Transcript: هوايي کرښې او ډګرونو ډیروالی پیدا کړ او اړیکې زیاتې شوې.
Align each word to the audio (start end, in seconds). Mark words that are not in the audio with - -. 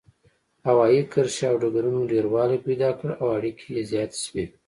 هوايي 0.67 1.01
کرښې 1.11 1.45
او 1.51 1.55
ډګرونو 1.61 2.01
ډیروالی 2.11 2.57
پیدا 2.67 2.89
کړ 2.99 3.09
او 3.21 3.27
اړیکې 3.37 3.87
زیاتې 3.91 4.17
شوې. 4.25 4.45